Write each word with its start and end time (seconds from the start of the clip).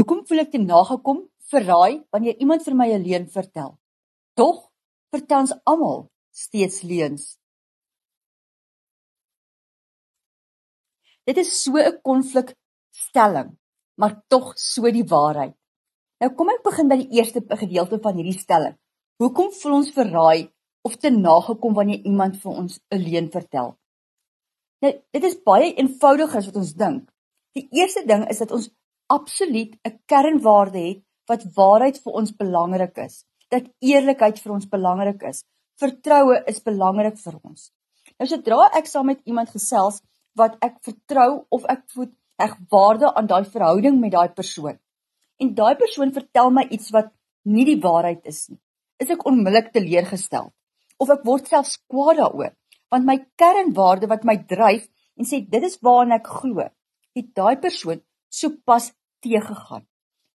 Hoekom 0.00 0.22
voel 0.24 0.40
ek 0.40 0.54
te 0.54 0.58
nagekom, 0.64 1.18
verraai 1.52 2.00
wanneer 2.14 2.38
iemand 2.40 2.62
vir 2.64 2.74
my 2.76 2.86
'n 2.88 3.02
leuen 3.04 3.26
vertel? 3.28 3.74
Tog 4.32 4.70
vertel 5.12 5.40
ons 5.44 5.52
almal 5.72 6.08
steeds 6.32 6.80
leuns. 6.88 7.36
Dit 11.28 11.36
is 11.36 11.50
so 11.64 11.76
'n 11.76 12.00
konflikstelling, 12.00 13.58
maar 14.00 14.22
tog 14.28 14.56
so 14.56 14.90
die 14.90 15.04
waarheid. 15.04 15.54
Nou 16.20 16.30
kom 16.34 16.48
ek 16.48 16.64
begin 16.64 16.88
by 16.88 16.96
die 16.96 17.12
eerste 17.18 17.44
gedeelte 17.44 18.00
van 18.00 18.16
hierdie 18.16 18.40
stelling. 18.40 18.76
Hoekom 19.18 19.52
voel 19.52 19.74
ons 19.74 19.92
verraai 19.92 20.50
of 20.82 20.96
te 20.96 21.10
nagekom 21.10 21.74
wanneer 21.74 22.00
iemand 22.04 22.40
vir 22.40 22.52
ons 22.52 22.80
'n 22.88 22.96
leuen 22.96 23.30
vertel? 23.30 23.76
Nou, 24.80 24.92
dit 25.12 25.24
is 25.24 25.42
baie 25.44 25.74
eenvoudiger 25.74 26.38
as 26.38 26.46
wat 26.46 26.56
ons 26.56 26.72
dink. 26.72 27.12
Die 27.52 27.68
eerste 27.70 28.06
ding 28.06 28.28
is 28.30 28.38
dat 28.38 28.50
ons 28.50 28.70
absoluut 29.16 29.76
'n 29.88 29.98
kernwaarde 30.06 30.82
het 30.88 31.02
wat 31.30 31.46
waarheid 31.54 31.98
vir 32.04 32.12
ons 32.12 32.32
belangrik 32.42 32.96
is. 33.06 33.24
Dat 33.48 33.70
eerlikheid 33.80 34.38
vir 34.42 34.52
ons 34.52 34.68
belangrik 34.68 35.22
is. 35.22 35.44
Vertroue 35.80 36.42
is 36.46 36.62
belangrik 36.62 37.18
vir 37.18 37.38
ons. 37.42 37.72
Nou 38.18 38.28
sodra 38.28 38.70
ek 38.78 38.86
saam 38.86 39.06
met 39.06 39.20
iemand 39.24 39.50
gesels 39.50 40.02
wat 40.34 40.56
ek 40.60 40.78
vertrou 40.86 41.46
of 41.50 41.64
ek 41.64 41.82
voed 41.94 42.12
ek 42.38 42.56
waarde 42.70 43.14
aan 43.14 43.26
daai 43.26 43.44
verhouding 43.44 44.00
met 44.00 44.12
daai 44.12 44.28
persoon. 44.28 44.78
En 45.40 45.54
daai 45.54 45.74
persoon 45.76 46.12
vertel 46.12 46.50
my 46.50 46.66
iets 46.70 46.90
wat 46.90 47.12
nie 47.44 47.64
die 47.64 47.80
waarheid 47.80 48.26
is 48.26 48.48
nie. 48.48 48.60
Is 49.00 49.10
ek 49.10 49.26
onmiddellik 49.26 49.72
teleurgestel 49.72 50.52
of 51.00 51.10
ek 51.10 51.24
word 51.24 51.48
selfs 51.48 51.78
kwaad 51.88 52.20
daaroor 52.20 52.54
want 52.90 53.06
my 53.06 53.16
kernwaarde 53.38 54.08
wat 54.10 54.24
my 54.26 54.36
dryf 54.52 54.88
en 55.16 55.28
sê 55.28 55.40
dit 55.54 55.66
is 55.66 55.78
waarna 55.86 56.18
ek 56.20 56.30
glo 56.40 56.66
het 57.16 57.28
daai 57.38 57.56
persoon 57.62 58.02
sopas 58.40 58.90
teëgegaan. 59.24 59.84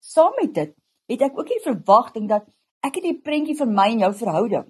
Saam 0.00 0.34
met 0.40 0.54
dit 0.54 0.74
het 1.08 1.24
ek 1.24 1.38
ook 1.38 1.48
die 1.48 1.62
verwagting 1.64 2.28
dat 2.28 2.46
ek 2.84 3.00
het 3.00 3.06
die 3.06 3.20
prentjie 3.20 3.56
vir 3.58 3.70
my 3.70 3.88
en 3.92 4.04
jou 4.04 4.12
verhouding 4.22 4.66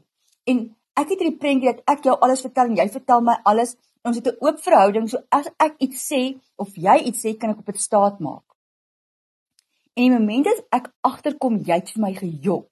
en 0.48 0.64
ek 0.98 1.12
het 1.14 1.22
die 1.22 1.36
prentjie 1.36 1.72
dat 1.72 1.82
ek 1.92 2.06
jou 2.08 2.16
alles 2.16 2.42
vertel 2.46 2.70
en 2.70 2.78
jy 2.80 2.88
vertel 2.94 3.24
my 3.26 3.36
alles 3.44 3.76
ons 4.06 4.16
het 4.16 4.26
'n 4.26 4.38
oop 4.40 4.60
verhouding 4.64 5.08
so 5.08 5.18
as 5.30 5.48
ek 5.58 5.76
iets 5.78 6.08
sê 6.12 6.22
of 6.56 6.74
jy 6.74 6.96
iets 7.10 7.24
sê 7.24 7.36
kan 7.38 7.50
ek 7.50 7.58
op 7.58 7.66
dit 7.66 7.80
staat 7.80 8.20
maak. 8.20 8.44
En 9.96 10.04
die 10.04 10.12
oomblik 10.14 10.46
as 10.46 10.62
ek 10.70 10.92
agterkom 11.02 11.58
jy 11.58 11.74
het 11.74 11.90
vir 11.94 12.02
my 12.02 12.14
gejok 12.14 12.68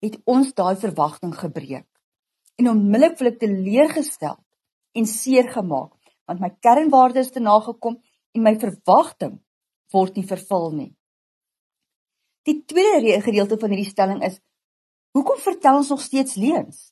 het 0.00 0.16
ons 0.24 0.54
daai 0.54 0.76
verwagting 0.76 1.34
gebreek. 1.36 1.88
En 2.56 2.68
onmiddellik 2.68 3.18
voel 3.18 3.28
ek 3.28 3.40
teleurgestel 3.40 4.38
en 4.92 5.06
seer 5.06 5.48
gemaak 5.52 5.92
want 6.26 6.40
my 6.40 6.50
kernwaardes 6.62 7.32
te 7.34 7.40
nagekom 7.40 7.96
en 8.34 8.42
my 8.42 8.54
verwagting 8.58 9.40
word 9.92 10.16
nie 10.16 10.26
vervul 10.26 10.70
nie. 10.76 10.90
Die 12.48 12.62
tweede 12.64 13.20
gedeelte 13.20 13.58
van 13.60 13.72
hierdie 13.74 13.90
stelling 13.90 14.22
is 14.26 14.40
hoekom 15.16 15.38
vertel 15.42 15.80
ons 15.82 15.90
nog 15.92 16.00
steeds 16.00 16.38
leuns? 16.40 16.90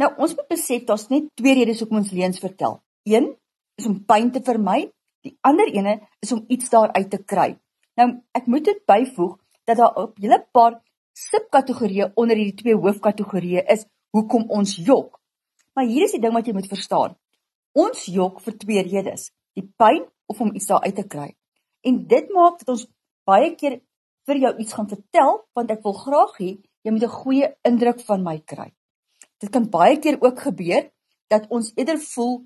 Nou 0.00 0.10
ons 0.16 0.34
moet 0.36 0.48
besef 0.48 0.84
daar's 0.88 1.08
net 1.12 1.28
twee 1.38 1.54
redes 1.58 1.80
hoekom 1.82 2.02
ons 2.02 2.12
leuns 2.16 2.40
vertel. 2.42 2.80
Een 3.08 3.32
is 3.80 3.86
om 3.88 4.00
pyn 4.04 4.30
te 4.32 4.42
vermy, 4.44 4.90
die 5.24 5.36
ander 5.46 5.68
ene 5.72 5.98
is 6.24 6.32
om 6.32 6.44
iets 6.48 6.70
daaruit 6.72 7.10
te 7.12 7.20
kry. 7.22 7.54
Nou 8.00 8.08
ek 8.36 8.48
moet 8.50 8.64
dit 8.68 8.84
byvoeg 8.88 9.36
dat 9.68 9.80
daar 9.80 9.96
op 10.02 10.18
'n 10.18 10.22
hele 10.22 10.40
paar 10.52 10.80
subkategorieë 11.12 12.12
onder 12.14 12.36
hierdie 12.36 12.62
twee 12.62 12.76
hoofkategorieë 12.76 13.64
is 13.74 13.86
hoekom 14.10 14.48
ons 14.48 14.76
jok. 14.76 15.20
Maar 15.74 15.84
hier 15.84 16.04
is 16.04 16.12
die 16.12 16.20
ding 16.20 16.34
wat 16.34 16.46
jy 16.46 16.52
moet 16.52 16.68
verstaan. 16.68 17.16
Ons 17.72 18.06
jok 18.10 18.40
vir 18.40 18.56
twee 18.58 18.82
redes: 18.82 19.30
die 19.54 19.66
pyn 19.76 20.06
of 20.26 20.40
om 20.40 20.54
iets 20.54 20.66
daar 20.66 20.82
uit 20.82 20.94
te 20.94 21.06
kry. 21.06 21.36
En 21.86 22.06
dit 22.06 22.32
maak 22.34 22.58
dat 22.58 22.68
ons 22.74 22.86
baie 23.28 23.54
keer 23.56 23.80
vir 24.28 24.42
jou 24.44 24.52
iets 24.58 24.76
gaan 24.76 24.88
vertel 24.88 25.40
want 25.56 25.70
ek 25.70 25.82
wil 25.86 25.96
graag 25.96 26.36
hê 26.38 26.50
jy 26.84 26.92
moet 26.92 27.04
'n 27.04 27.18
goeie 27.22 27.46
indruk 27.64 28.00
van 28.08 28.22
my 28.22 28.38
kry. 28.38 28.70
Dit 29.40 29.50
kan 29.50 29.70
baie 29.70 29.98
keer 29.98 30.18
ook 30.20 30.40
gebeur 30.40 30.90
dat 31.28 31.46
ons 31.48 31.72
eerder 31.76 31.98
voel 31.98 32.44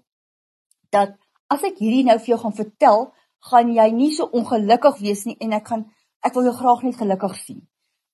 dat 0.90 1.16
as 1.48 1.62
ek 1.62 1.78
hierdie 1.78 2.04
nou 2.04 2.18
vir 2.18 2.34
jou 2.34 2.38
gaan 2.38 2.56
vertel, 2.56 3.12
gaan 3.50 3.72
jy 3.74 3.90
nie 3.92 4.12
so 4.14 4.28
ongelukkig 4.32 4.98
wees 5.00 5.24
nie 5.24 5.36
en 5.40 5.52
ek 5.52 5.68
gaan 5.68 5.84
ek 6.24 6.34
wil 6.34 6.48
jou 6.48 6.56
graag 6.56 6.82
net 6.82 6.96
gelukkig 6.96 7.36
sien. 7.36 7.62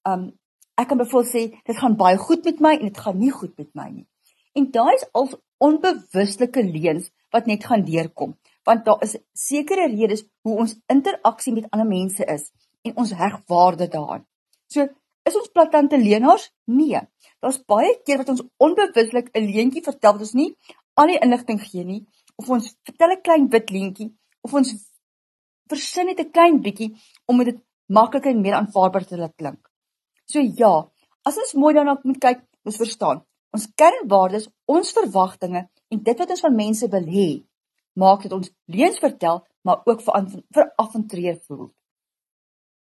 Um 0.05 0.33
ek 0.81 0.89
kan 0.89 0.99
byvoorbeeld 0.99 1.35
sê 1.35 1.43
dit 1.67 1.77
gaan 1.77 1.97
baie 1.97 2.17
goed 2.17 2.45
met 2.45 2.61
my 2.61 2.75
en 2.79 2.89
dit 2.89 2.99
gaan 2.99 3.19
nie 3.19 3.31
goed 3.31 3.57
met 3.59 3.75
my 3.75 3.89
nie. 3.91 4.07
En 4.57 4.71
daai 4.71 4.95
is 4.95 5.07
al 5.13 5.29
onbewuslike 5.61 6.63
leuns 6.65 7.11
wat 7.31 7.47
net 7.47 7.65
gaan 7.65 7.85
deurkom, 7.85 8.35
want 8.65 8.85
daar 8.85 9.03
is 9.03 9.17
sekere 9.33 9.89
redes 9.89 10.25
hoe 10.43 10.59
ons 10.65 10.77
interaksie 10.93 11.53
met 11.53 11.69
ander 11.71 11.89
mense 11.89 12.25
is 12.25 12.51
en 12.83 12.97
ons 12.97 13.13
heg 13.13 13.39
waarde 13.49 13.89
daaraan. 13.89 14.27
So, 14.67 14.87
is 15.25 15.37
ons 15.37 15.53
plattante 15.53 15.99
leenaars? 15.99 16.51
Nee. 16.65 17.01
Daar's 17.41 17.61
baie 17.65 17.95
keer 18.05 18.21
wat 18.21 18.29
ons 18.29 18.43
onbewuslik 18.57 19.31
'n 19.33 19.49
leentjie 19.49 19.83
vertel 19.83 20.13
wat 20.13 20.21
ons 20.27 20.35
nie 20.35 20.57
al 20.95 21.07
die 21.07 21.21
inligting 21.25 21.61
gee 21.61 21.85
nie 21.85 22.03
of 22.37 22.49
ons 22.49 22.77
vertel 22.85 23.13
'n 23.17 23.23
klein 23.23 23.49
wit 23.49 23.71
leentjie 23.71 24.11
of 24.43 24.55
ons 24.55 24.73
versin 25.71 26.07
net 26.07 26.21
'n 26.21 26.33
klein 26.37 26.61
bietjie 26.63 26.95
om 27.27 27.45
dit 27.45 27.59
makliker 27.87 28.31
en 28.31 28.41
meer 28.41 28.55
aanvaarbaar 28.55 29.05
te 29.07 29.17
laat 29.17 29.37
klink. 29.37 29.71
So 30.27 30.39
ja, 30.41 30.91
as 31.27 31.39
ons 31.39 31.55
mooi 31.55 31.75
daarna 31.75 31.99
moet 32.03 32.21
kyk, 32.21 32.41
ons 32.65 32.77
verstaan. 32.77 33.25
Ons 33.53 33.67
kernwaardes, 33.75 34.49
ons 34.67 34.93
verwagtinge 34.93 35.69
en 35.91 36.03
dit 36.03 36.19
wat 36.19 36.31
ons 36.31 36.45
van 36.47 36.55
mense 36.55 36.89
wil 36.89 37.07
hê, 37.17 37.29
maak 38.01 38.25
dit 38.27 38.33
ons 38.37 38.51
leuns 38.73 38.99
vertel, 39.03 39.43
maar 39.67 39.85
ook 39.85 40.03
vir 40.07 40.27
vir 40.57 40.73
afentreer 40.85 41.39
voel. 41.47 41.69